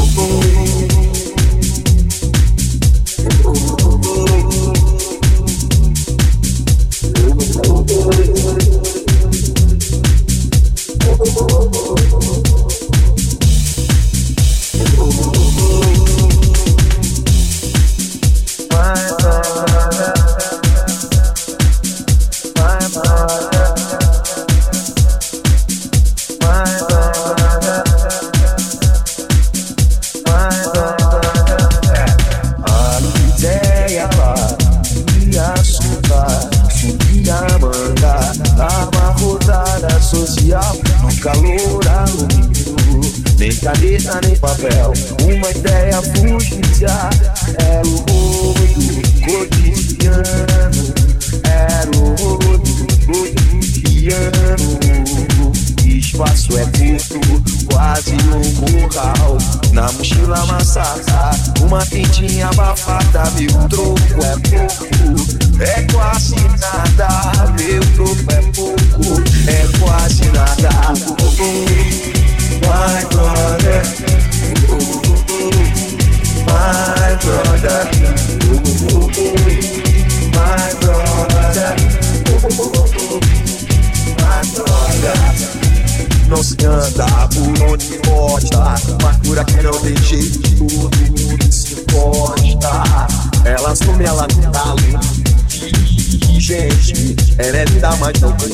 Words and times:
oh, 0.00 0.14
oh. 0.18 0.67
calor 41.20 41.86
alumínio, 41.88 43.00
nem 43.38 43.54
caneta 43.56 44.20
nem 44.22 44.36
papel, 44.36 44.92
uma 45.22 45.50
ideia 45.50 46.00
fugida 46.02 47.10
era 47.58 47.86
o 47.86 47.96
rolo 47.96 48.54
cotidiano, 49.24 50.94
era 51.44 51.90
o 51.96 52.14
rolo 52.22 52.62
cotidiano. 53.06 54.58
Espaço 55.84 56.58
é 56.58 56.64
curto, 56.66 57.20
quase 57.66 58.12
um 58.12 58.88
curral. 58.88 59.57
Na 59.78 59.86
mochila 59.92 60.36
amassada, 60.40 61.30
uma 61.62 61.80
fitinha 61.82 62.48
abafada, 62.48 63.30
meu 63.38 63.68
troco 63.68 64.00
é 64.24 64.34
pouco, 64.50 65.62
é 65.62 65.82
quase 65.92 66.34
nada, 66.34 67.08
meu 67.56 67.80
troco 67.94 68.32
é 68.32 68.42
pouco, 68.56 69.22
é 69.46 69.78
quase 69.78 70.24
nada. 70.32 70.68
Oh, 70.98 71.26
oh, 71.38 71.62
my 72.66 73.04
brother, 73.14 73.82
oh, 74.68 74.74
oh, 75.30 75.50
my 76.42 77.14
brother, 77.22 77.82
oh, 78.50 79.14
oh, 79.16 79.30
my 80.34 80.70
brother, 80.80 81.76
oh, 82.32 82.48
oh, 82.50 82.72
oh, 82.74 83.14
oh 83.14 83.27
não 86.28 86.42
se 86.42 86.56
anda 86.64 87.06
por 87.28 87.70
onde 87.70 87.98
gosta. 88.06 88.58
Uma 89.00 89.14
cura 89.20 89.44
que 89.44 89.62
não 89.62 89.72
tem 89.72 89.96
jeito, 89.96 90.40
tudo 90.56 91.52
se 91.52 91.80
importa. 91.80 93.06
Ela 93.44 93.70
assume, 93.70 94.04
ela 94.04 94.26
não 94.36 94.50
dá 94.50 94.74
Gente, 96.38 97.16
ela 97.36 97.58
é 97.58 97.64
linda, 97.64 97.90
mas 97.96 98.20
não 98.20 98.32
tem. 98.32 98.48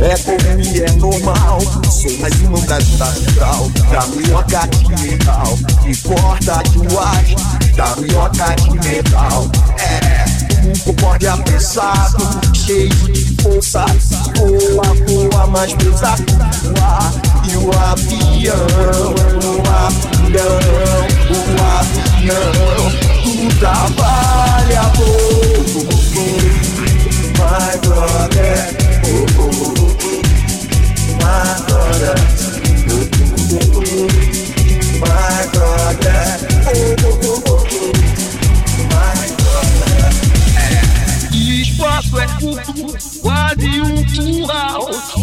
É 0.00 0.16
comum 0.18 0.60
e 0.62 0.80
é 0.80 0.90
normal. 0.92 1.60
Sou 1.90 2.18
mais 2.18 2.34
uma 2.40 2.58
da 2.60 2.78
vida 2.78 3.04
vital. 3.04 3.70
Da 3.90 4.06
minhoca 4.06 4.66
de 4.68 5.02
metal. 5.02 5.58
Que 5.82 5.96
corta 6.08 6.62
duas. 6.72 7.74
Da 7.76 7.96
minhoca 7.96 8.54
de 8.56 8.70
metal. 8.88 9.50
É, 9.78 10.24
um 10.66 10.78
concorde 10.84 11.42
pesado. 11.44 12.24
Cheio 12.54 12.88
de 12.88 13.42
força. 13.42 13.84
boa, 14.38 14.86
amor 14.86 15.17
mais 15.48 15.72
pesado. 15.74 16.22
E 17.50 17.56
o 17.56 17.70
avião, 17.78 18.54
o 19.44 19.60
avião, 19.86 20.58
o 21.30 21.52
avião, 21.78 22.52
tudo 23.22 23.60
tava. 23.60 24.47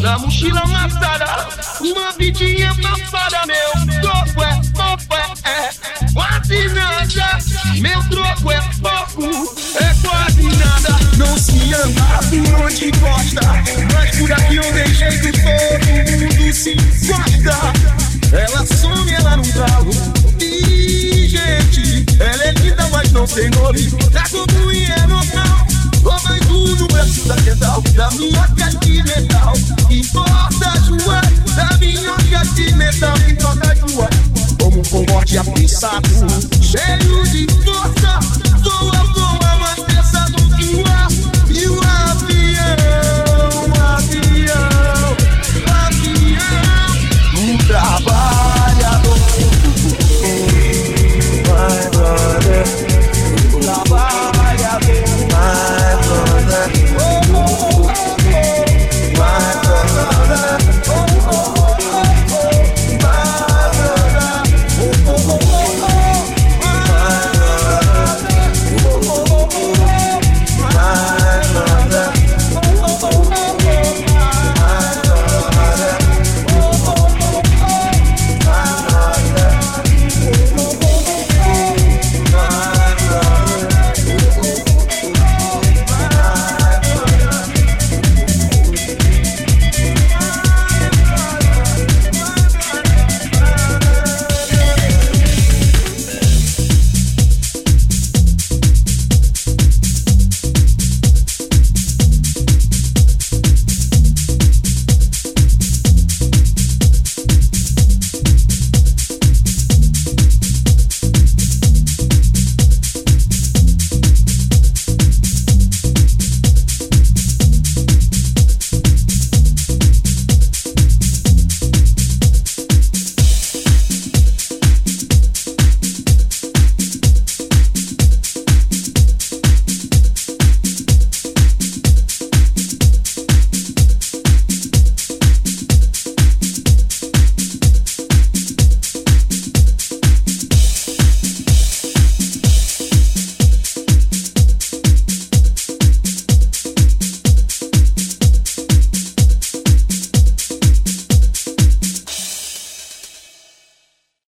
Na 0.01 0.17
mochila 0.19 0.61
amassada, 0.61 1.47
uma 1.81 2.11
vidinha 2.13 2.71
amassada, 2.71 3.45
meu 3.45 4.01
troco 4.01 4.43
é 4.43 4.61
pouco, 4.73 5.15
é, 5.43 5.69
é 5.69 6.13
quase 6.13 6.69
nada. 6.69 7.39
Meu 7.81 8.03
troco 8.09 8.51
é 8.51 8.61
pouco, 8.81 9.55
é 9.77 10.07
quase 10.07 10.43
nada. 10.43 10.95
Não 11.17 11.37
se 11.37 11.73
ama 11.73 12.19
por 12.29 12.65
onde 12.65 12.91
gosta, 12.91 13.41
mas 13.93 14.15
por 14.17 14.31
aqui 14.31 14.55
eu 14.55 14.73
deixei 14.73 15.09
que 15.19 15.31
todo 15.31 16.21
mundo 16.21 16.53
se 16.53 16.75
gosta. 17.07 17.73
Ela 18.35 18.65
some, 18.65 19.13
ela 19.13 19.37
não 19.37 19.43
galo. 19.43 19.91
E 20.39 21.27
gente, 21.27 22.05
ela 22.19 22.43
é 22.43 22.51
linda, 22.51 22.87
mas 22.91 23.11
não 23.11 23.27
tem 23.27 23.49
nome. 23.49 23.91
Tá 24.11 24.23
como 24.29 24.71
e 24.71 24.85
é 24.85 25.07
normal. 25.07 25.64
Sou 26.05 26.13
mais 26.23 26.45
um 26.51 26.75
no 26.75 26.87
Brasil 26.89 27.25
da 27.25 27.35
central, 27.37 27.81
da 27.95 28.11
minha 28.11 28.47
continental. 28.49 29.53
Importa 29.89 30.69
a 30.69 30.79
sua, 30.83 31.21
da 31.55 31.77
minha 31.79 32.13
continental 32.29 33.13
que 33.25 33.33
toca 33.33 33.71
a 33.71 33.75
sua. 33.75 34.07
Como 34.61 34.83
um 34.83 35.17
a 35.17 35.39
apressado, 35.39 36.07
cheio 36.61 37.23
de 37.23 37.47
força. 37.63 38.19
Sou 38.63 38.87
a 38.89 39.03
boa, 39.15 39.55
mas 39.57 39.79
pensa 39.79 40.29
no 40.29 40.55
que 40.55 40.83